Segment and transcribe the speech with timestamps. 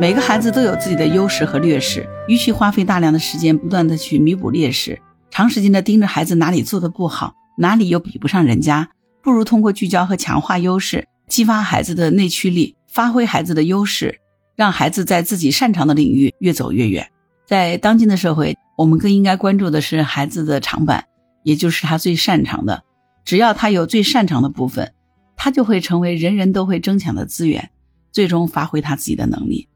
[0.00, 8.90] 每个孩子都有自己的优势和劣势，与其花费大量的时间不断的去弥补劣势，长时间的盯着孩子哪里做的不好，哪里又比不上人家，
[9.22, 14.18] 不如通过聚焦和强化优势，激发孩子的内驱力，发挥孩子的优势，
[14.56, 17.08] 让孩子在自己擅长的领域越走越远。
[17.46, 21.04] 在当今的社会，我们更应该关注的是孩子的长板，
[21.44, 22.82] 也就是他最擅长的。
[23.24, 24.92] 只要他有最擅长的部分，
[25.36, 27.70] 他就会成为人人都会争抢的资源，
[28.10, 29.68] 最终发挥他自己的能力。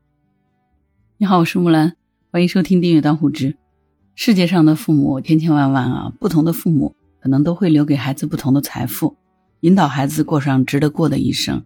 [1.20, 1.96] 你好，我是木兰，
[2.30, 3.56] 欢迎收听订阅当户知。
[4.14, 9.16] 世界上的父母千千万万啊，不同的父母可能都会留给孩子不同的财富，
[9.62, 11.64] 引导孩子过上值得过的一生。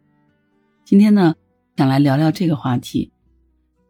[0.87, 1.35] 今天呢，
[1.77, 3.13] 想来聊聊这个话题。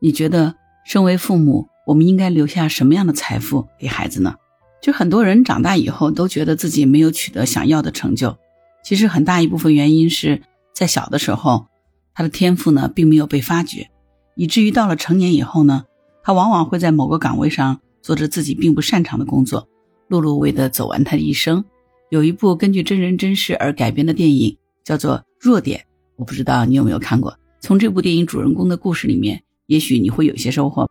[0.01, 4.34] 你觉得，身为父母，我们应该留下什么样的财富给孩子呢？
[4.83, 8.37] 就很多人长大以后都觉得自己没有取得想要的成就，
[8.83, 10.42] 其实很大一部分原因是
[10.75, 11.69] 在小的时候，
[12.15, 13.92] 他的天赋呢并没有被发掘。
[14.35, 15.84] 以至于到了成年以后呢，
[16.23, 19.69] 他往往会在某个岗位上做着自己并不擅长的工作，
[20.09, 21.65] 碌碌无为的走完他的一生。
[22.11, 25.81] 有一部根据真人真事而改编的电影，叫做《弱点》，
[26.17, 27.39] 我不知道你有没有看过。
[27.61, 30.91] 从这部电影主人公的故事里面，也许你会有些收获。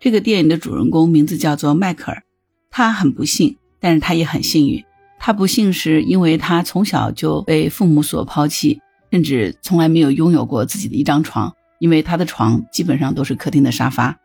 [0.00, 2.22] 这个电影的主人公名字叫做迈克尔，
[2.70, 4.84] 他很不幸，但是他也很幸运。
[5.18, 11.52] 他不幸是因为他从小就被父母所抛弃，甚至从来没有拥有过自己的一张床。
[11.78, 14.18] 因为他的床基本上都是客厅的沙发，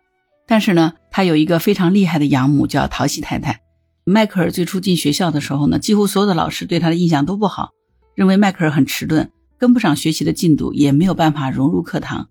[0.48, 3.62] 但是呢，他有一个非常厉害的养母叫陶西太太。
[4.06, 7.72] 迈克尔最初进学校的时候呢，几乎所有的老师对他的印象都不好，
[8.16, 12.28] 认为迈克尔很迟钝，跟不上学习的进度，也没有办法融入课堂。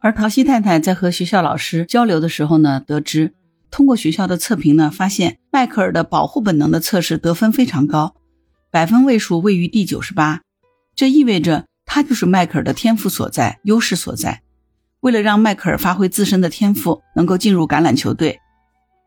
[0.00, 3.34] 而陶西太太在和学校老师交流的时候呢，得知
[3.70, 8.14] 通过学校的测评呢，发现迈克尔的保护本能的测试得分非常高，
[8.70, 10.42] 百分位数位于第九十八，
[10.94, 14.42] 这意味着他就是迈克尔的天赋所在，优势所在。
[15.00, 18.40] 为了让迈克尔发挥自身的天赋，能够进入橄榄球队，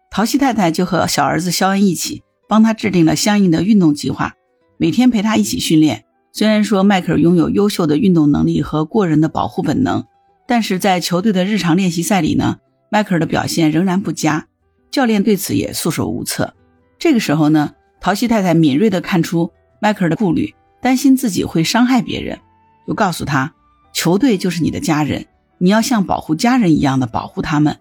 [0.10, 4.34] 陶西太太就和小儿子肖恩一起帮他制定了相应的运动计划，
[4.78, 6.06] 每天陪他一起训练。
[6.34, 10.06] 虽然说迈克尔拥有优秀的运动能力和过人的保护本能，
[10.48, 12.60] 但是在球队的日常练习赛里呢，
[12.90, 14.48] 迈克尔的表现仍然不佳，
[14.90, 16.54] 教练对此也束手无策。
[16.98, 19.52] 这个时候呢，陶西太太敏锐地看出
[19.82, 22.40] 迈克尔的顾虑，担心自己会伤害别人，
[22.88, 23.54] 就告诉他：
[23.92, 25.26] 球队就是你的家人。
[25.64, 27.78] 你要像保护家人一样的保护他们，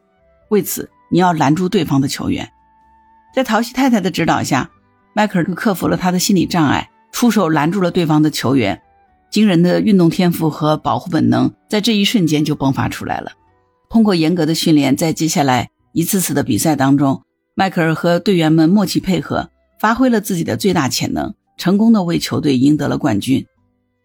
[0.51, 2.53] 为此你要拦住对方的球员。
[3.35, 4.71] 在陶西太太的指导下，
[5.15, 8.83] 迈克尔克服了他的心理障碍，出手拦住了对方的球员。
[9.31, 13.33] 惊人的运动天赋和保护本能在这一瞬间就迸发出来了。
[13.89, 17.23] 通过严格的训练，在接下来一次次的比赛当中，
[17.55, 19.49] 迈克尔和队员们默契配合，
[19.81, 23.47] 发挥了自己的最大潜能，成功的为球队赢得了冠军。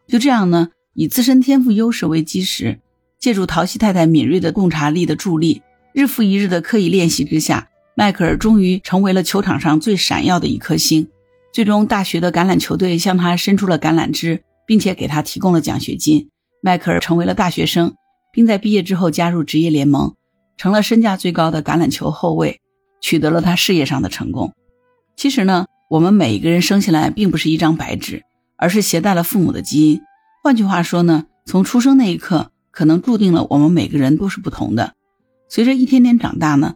[0.08, 2.80] 就这样呢，以自身天赋优势为基石。
[3.26, 5.64] 借助陶西太太敏锐的洞察力的助力，
[5.94, 11.08] 日复一日的刻意练习之下，迈克尔终于成为了球场上最闪耀的一颗星。
[11.52, 16.30] 最终，大学的橄榄球队向他伸出了橄榄枝，并且给他提供了奖学金。
[16.62, 17.96] 迈克尔成为了大学生，
[18.32, 20.14] 并在毕业之后加入职业联盟，
[20.56, 22.62] 成了身价最高的橄榄球后卫，
[23.02, 24.54] 取得了他事业上的成功。
[25.18, 28.22] 其实呢，我们每一个人生下来并不是一张白纸，
[28.56, 30.00] 而是携带了父母的基因。
[30.44, 32.52] 换句话说呢，从出生那一刻。
[32.76, 34.94] 可能注定了我们每个人都是不同的。
[35.48, 36.76] 随着一天天长大呢，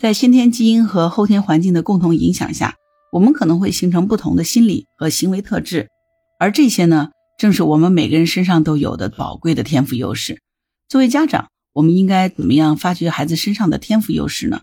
[0.00, 2.76] 在先天基因和后天环境的共同影响下，
[3.12, 5.88] 我们可能会形成不同的心理和行为特质。
[6.40, 10.40] 而这些呢，正是我们每个人身上都有的宝贵的天赋优势。
[10.88, 14.62] 作为家长，我们应该怎么样发掘孩子身上的天赋优势呢？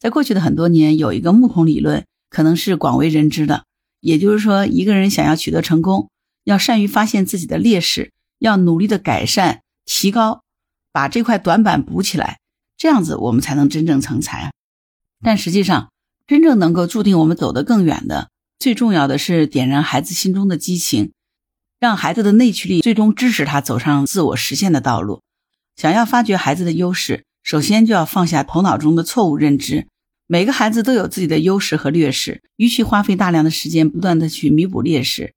[0.00, 3.62] 在过去的很多年，有一个木桶理论，可能是广为人知的。
[4.00, 6.10] 也就是说，一个人想要取得成功，
[6.44, 9.60] 要善于发现自己的劣势，要努力的改善。
[9.86, 10.42] 提高，
[10.92, 12.40] 把这块短板补起来，
[12.76, 14.52] 这样子我们才能真正成才。
[15.22, 15.90] 但实际上，
[16.26, 21.12] 真正能够注定我们走得更远的，最重要的是点燃孩子心中的激情，
[21.78, 25.22] 让孩子的内驱力最终支持他走上自我实现的道路。
[25.76, 29.86] 想要发掘孩子的优势，首先就要放下头脑中的错误认知。
[30.26, 35.34] 每个孩子都有自己的优势和劣势，与其花费大量的时间不断的去弥补劣势，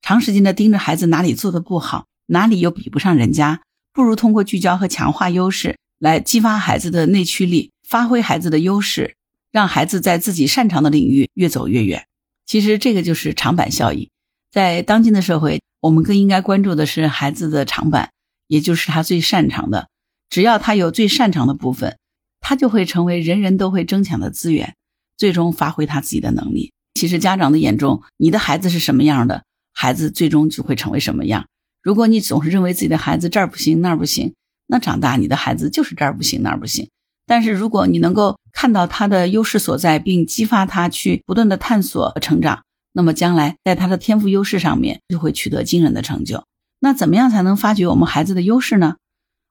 [0.00, 3.62] 长时间的盯着孩子哪里做的不好，哪里又比不上人家。
[3.98, 9.16] 不如通过聚焦和强化优势来激发孩子的内驱力，发挥孩子的优势，
[9.50, 12.06] 让孩子在自己擅长的领域越走越远。
[12.46, 14.08] 其实这个就是长板效应。
[14.52, 18.12] 在当今的社会，我们更应该关注的是孩子的长板，
[18.46, 19.88] 也就是他最擅长的。
[20.30, 21.98] 只要他有最擅长的部分，
[22.38, 24.76] 他就会成为人人都会争抢的资源，
[25.16, 26.72] 最终发挥他自己的能力。
[26.94, 29.42] 其实家长的眼中，你的孩子是什么样的，
[29.72, 31.48] 孩子最终就会成为什么样。
[31.82, 34.34] 如果你总是认为自己的孩子这儿不行那儿不行，
[34.66, 36.88] 那长大你的孩子就是这儿不行那儿不行。
[37.26, 46.44] 但是如果你能够看到他的优势所在，并激发他去不断的探索和成长，那么将来在他的天赋优势上面就会取得惊人的成就。
[46.80, 48.96] 那怎么样才能发掘我们孩子的优势呢？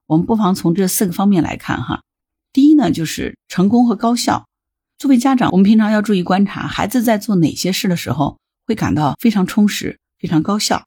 [0.07, 2.01] 我们不妨从这四个方面来看哈。
[2.51, 4.47] 第一呢，就是成功和高效。
[4.97, 10.86] 作为家长，我们平常要注意观察孩子在做哪些事的时候会感到非常充实、非常高效。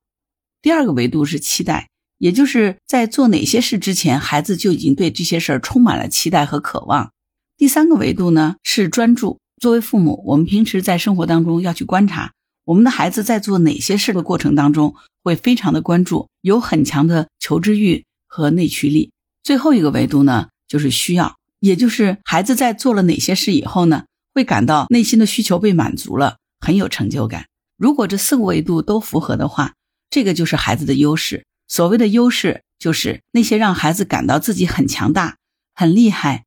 [0.63, 7.13] 第二个维度是期待，也就是在做哪些事之前，孩子就已经对这些事儿充满了期待和渴望。
[7.57, 9.39] 第三个维度呢是专注。
[9.61, 12.33] 作为父母，我们平时在生活当中要去观察
[12.65, 19.11] 我们的孩子在做哪些事的过程当中会非常的关注，有很强的求知欲和内驱力。
[19.43, 21.37] 最后一个维度呢就是需要。
[21.59, 24.05] 也就是孩子在做了哪些事以后呢，
[24.35, 27.47] 会感到内心的需求被满足了，很有成就感。
[27.77, 29.75] 如果这四个维度都符合的话，
[30.11, 31.45] 这个就是孩子的优势。
[31.69, 35.37] 所谓的优势，就是那些让孩子感到自己很强大、
[35.75, 36.45] 很厉害、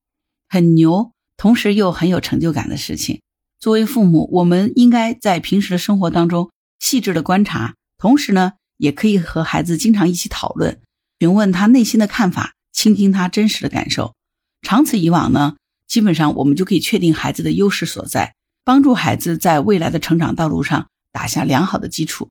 [0.50, 3.22] 很牛，同时又很有成就感的事情。
[3.60, 10.82] 作为父母，我们应该在平时的生活当中细致的观察，同时呢，也可以和孩子经常一起讨论，
[11.20, 14.14] 询问他内心的看法，倾听他真实的感受。
[14.62, 15.56] 长此以往呢，
[15.88, 18.36] 基本上我们就可以确定孩子的优势所在，
[18.66, 22.28] 帮助孩子在未来的成长道路上打下良好的基础。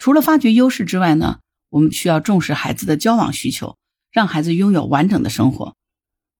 [0.00, 3.76] 除了发掘优势之外呢，我们需要重视孩子的交往需求，
[4.10, 5.76] 让孩子拥有完整的生活。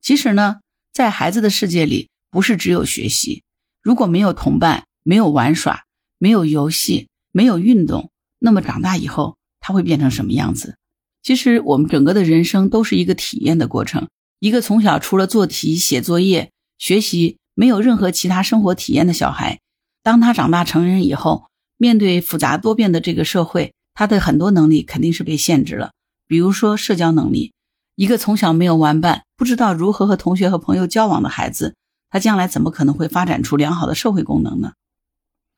[0.01, 0.61] 其实呢，
[0.95, 3.43] 在孩子的世界里，不是只有学习。
[3.83, 5.85] 如果没有同伴，没有玩耍，
[6.17, 10.79] 没有游戏，没有运动，那么长大以后他会变成什么样子？
[11.23, 14.09] 其实我们整个的人生都是一个体验的过程。
[14.39, 19.61] 一个从小除了做题、写作业、学习，没有任何其他生活体验的小孩，
[20.03, 21.50] 当他长大成人以后，
[21.81, 25.93] 面对复杂多变的这个社会，他的很多能力肯定是被限制了。
[26.27, 27.55] 比如说社交能力，
[27.95, 31.75] 一个从小没有玩伴，不知道如何和同学和朋友交往的孩子，
[32.11, 34.73] 他将来怎么可能会发展出良好的社会功能呢？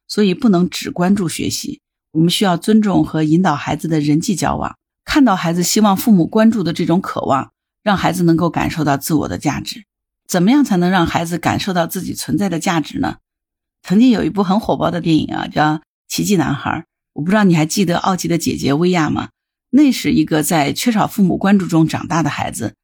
[0.06, 1.80] 所以不能只关注学习，
[2.12, 7.50] 我们需要尊重和引导孩子的人际交往，看到孩子希望父母关注的这种渴望。
[7.82, 9.86] 让孩子能够感受到自我的价值，
[10.28, 13.16] 怎么样才能让孩子感受到自己存在的价值呢？
[13.82, 15.62] 曾经有一部很火爆的电影啊，叫
[16.12, 16.70] 《奇迹男孩》，
[17.14, 19.30] 我不知道你还记得奥吉的姐姐薇娅吗？
[19.70, 22.74] 那是一个在缺少父母关注中长大的孩子。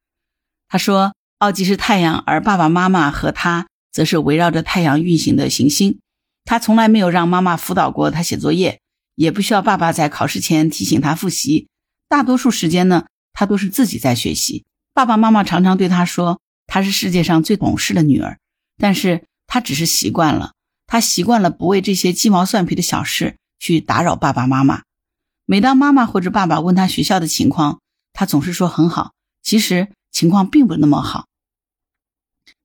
[0.67, 5.99] 他说，奥吉是太阳，而爸爸妈妈和他则是围绕着太阳运行的行星。
[6.43, 8.79] 他从来没有让妈妈辅导过他写作业，
[9.13, 11.67] 也不需要爸爸在考试前提醒他复习。
[12.07, 14.65] 大多数时间呢，他都是自己在学习。
[14.91, 18.39] 爸爸妈妈常常对他说：“她是世界上最懂事的女儿。”
[18.81, 20.53] 但是，他只是习惯了，
[20.89, 24.81] 他习惯了不为这些鸡毛蒜皮的小事去打扰爸爸妈妈。
[25.45, 27.79] 每当妈妈或者爸爸问他学校的情况，
[28.11, 29.11] 他总是说很好。
[29.43, 31.27] 其实情况并不那么好。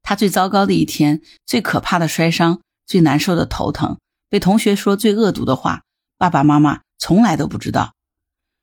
[0.03, 3.99] 他最糟糕的一天、最可怕的摔伤、最难受的头疼、
[4.31, 5.82] 被同学说最恶毒的话，
[6.17, 7.93] 爸爸妈妈从来都不知道。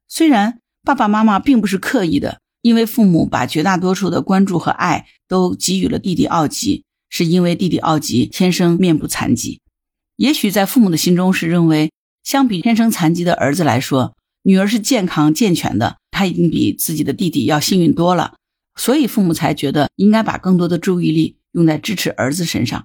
[0.08, 2.42] 虽然爸爸妈妈并不是刻意的。
[2.64, 9.62] 因为父母把绝大多数的关注和爱都给予了弟弟奥吉，是因为弟弟奥吉天生面部残疾。
[10.16, 11.92] 也许在父母的心中是认为，
[12.24, 18.34] 相比天生残疾的儿子来说，女儿是健康健全的，他已经比自己的弟弟要幸运多了，
[18.76, 22.84] 所以父母才觉得应该把更多的注意力用在支持儿子身上。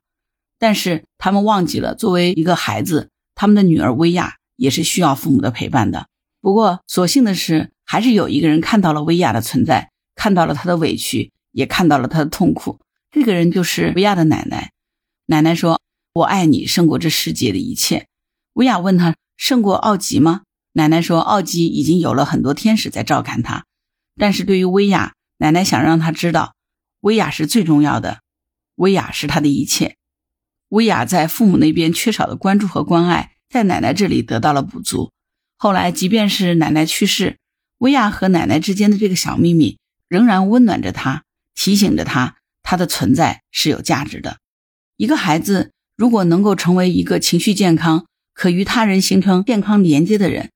[0.59, 6.09] 但是他们忘记了，作为一个孩子，他们的女儿薇娅也是需要父母的陪伴的。
[6.43, 7.71] 不过，所幸的是。
[7.89, 12.81] 还是有一个人看到了薇娅的存在，看到了她的委屈，也看到了她的痛苦。
[13.19, 14.73] 这个人就是薇娅的奶奶。
[15.25, 15.81] 奶奶说
[16.13, 18.09] ：“我爱你胜过这世界的一切。”
[18.53, 20.43] 薇娅问他：“胜过奥吉吗？”
[20.75, 23.65] 奶奶说：“奥吉已经有了很多天使在照看他，
[24.19, 26.57] 但是对于薇娅，奶奶想让他知道，
[27.01, 28.21] 薇娅是最重要的，
[28.75, 29.97] 薇娅是他的一切。
[30.69, 35.11] 薇娅在父母那边缺少的关注和关爱，在奶奶这里得到了补足。
[35.57, 37.39] 后来，即便是奶奶去世，
[37.79, 44.39] 薇娅和奶奶之间的这个小秘密仍然温暖着她，提醒着她，他的存在是有价值的。
[44.97, 50.51] 一个孩子如果能够成为一个情绪健康、可与他人形成健康连接的人，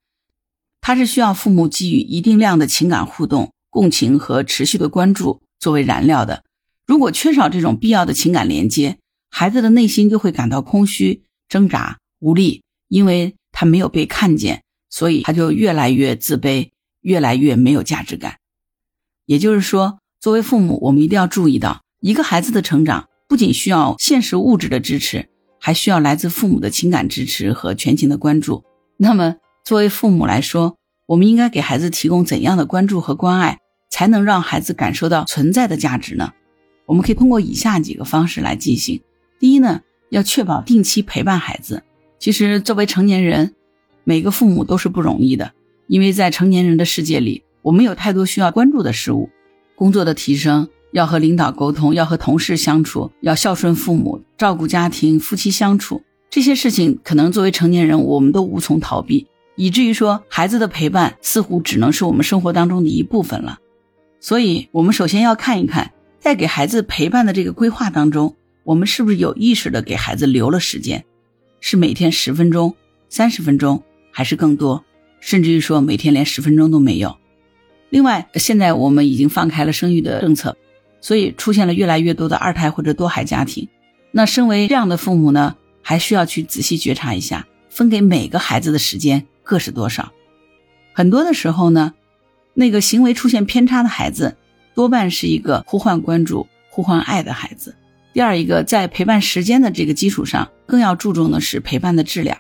[0.81, 6.43] 他是需要父母给予一定量的情感互动、共情和持续的关注作为燃料的。
[6.85, 8.99] 如果缺少这种必要的情感连接，
[9.31, 16.71] 孩子的内心就会感到空虚、挣扎、无力，因为他没有被看见，所以他就越来越自卑。
[17.03, 18.41] 越来越没有价值感，
[19.25, 25.29] 也就是说，作为父母，我们一定要注意到，一个孩子的成长不仅需要现实物质的支持，
[25.61, 28.65] 还需要来自父母的情感支持和全情的关注。
[28.97, 30.77] 那么，作为父母来说，
[31.07, 33.59] 我们应该给孩子提供怎样的关注和关爱，
[33.91, 36.33] 才能让孩子感受到存在的价值呢？
[36.87, 39.03] 我们可以通过以下几个方式来进行。
[39.39, 41.83] 第一呢，要确保定期陪伴孩子。
[42.19, 43.55] 其实作为成年人，
[44.05, 45.53] 每个父母都是不容易的，
[45.87, 49.29] 因为在成年人的世界里，我们有太多需要关注的事物，
[49.77, 59.27] 工作的提升，要和领导沟通，要和同事相处，要孝顺父母，照顾家庭，夫妻相处，这些事情可能作为成年人，我们都无从逃避。
[59.57, 63.59] 以至于说，孩子的陪伴似乎只能是我们生活当中的一部分了。
[64.21, 71.05] 所以，我们首先要看一看，在给孩子陪伴的这个规划当中，我们是不是有意识的给孩子留了时间？
[71.61, 72.75] 是每天十分钟、
[73.09, 74.85] 三十分钟，还是更多？
[75.21, 77.17] 甚至于说每天连十分钟都没有？
[77.91, 80.57] 另外，现在我们已经放开了生育的政策，
[81.01, 83.69] 所以出现了越来越多的二胎或者多孩家庭。
[84.13, 89.27] 那身为这样的父母呢，还需要去仔细觉察一下，分给每个孩子的时间。
[89.43, 90.13] 各是多少？
[90.93, 91.95] 很多的时候呢，
[92.55, 94.37] 那个行为出现偏差的孩子，
[94.75, 97.75] 多半是一个呼唤关注、呼唤爱的孩子。
[98.13, 102.39] 第二一个，在陪伴时间的这个基础上，更要注重的是陪伴的质量。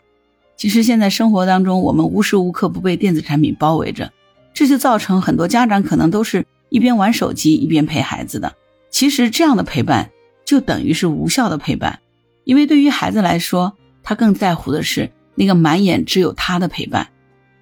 [0.56, 4.12] 其实现在生活当中，我们无时无刻不被电子产品包围着，
[4.52, 8.54] 这就造成很多家长可能都是一边玩手机一边陪孩子的。
[8.90, 10.10] 其实这样的陪伴
[10.44, 12.00] 就等于是无效的陪伴，
[12.44, 15.10] 因为对于孩子来说，他更在乎的是。
[15.36, 17.08] 那个满眼只有他的陪伴，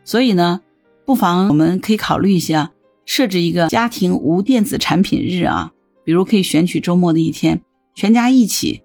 [0.03, 0.63] 所以呢，
[1.05, 2.73] 不妨我们可以考虑一下，
[3.07, 5.71] 设置一个家庭无电子产品日啊，
[6.03, 7.61] 比如可以选取周末的一天，
[7.95, 8.83] 全家一起，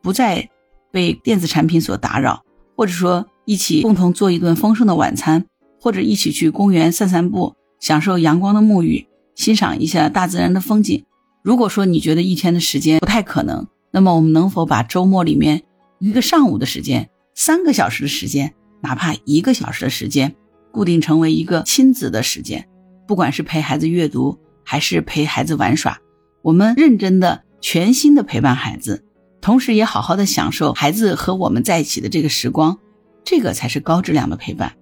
[0.00, 0.48] 不再
[0.90, 2.42] 被电子产品所打扰，
[2.76, 5.44] 或者说一起共同做一顿丰盛的晚餐，
[5.78, 11.04] 或者一起去公园散散步，享受阳光的沐浴，欣赏一下大自然的风景。
[11.42, 15.62] 如果说你觉得一天的时间不太可能，那么我们能否把周末里面
[15.98, 17.08] 一个上午的时间？
[17.34, 20.34] 三个小时的时间，哪怕一个小时的时间，
[20.70, 22.68] 固定成为一个亲子的时间，
[23.08, 25.98] 不管是陪孩子阅读，还是陪孩子玩耍，
[26.42, 29.04] 我们认真的、全心的陪伴孩子，
[29.40, 32.78] 同时也好好的享受孩子和我们在一起的这个时光，
[33.24, 34.76] 这个才是高质量的陪伴。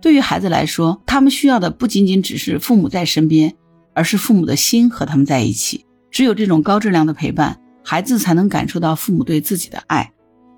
[0.00, 3.56] 对于孩子来说，他们需要的不仅仅只是父母在身边，
[3.98, 5.84] 而是父母的心和他们在一起。
[6.10, 10.12] 只有这种高质量的陪伴，孩子才能感受到父母对自己的爱。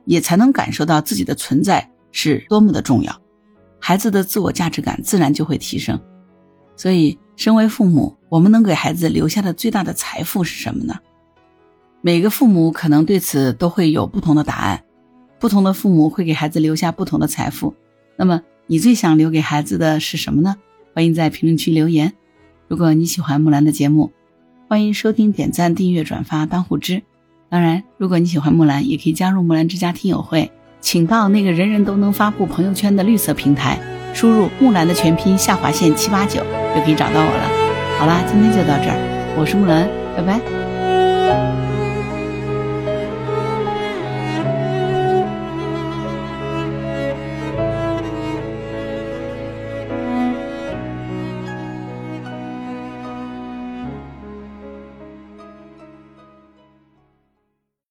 [0.07, 3.21] 也才能感受到自己的存在是多么的重要，
[3.79, 6.01] 孩子的自我价值感自然就会提升。
[6.75, 10.99] 所以，身为父母，我们能给孩子留下的最大的财富是什么呢？
[12.01, 14.83] 每个父母可能对此都会有不同的答案，
[15.39, 17.75] 不同的父母会给孩子留下不同的财富。
[18.17, 20.57] 那么，你最想留给孩子的是什么呢？
[20.95, 22.13] 欢迎在评论区留言。
[22.71, 24.13] 如果你喜欢木兰的节目，
[24.69, 27.03] 欢迎收听、点赞、订阅、转发、当护知。
[27.49, 30.49] 当然，如果你喜欢木兰，也可以加入木兰之家听友会，
[30.81, 33.77] 请到那个人人都能发布朋友圈的绿色平台，
[34.15, 37.99] 输入木兰的全拼下划线七八九，就可以找到我了。
[37.99, 40.80] 好啦，今天就到这儿，我是木兰，拜拜。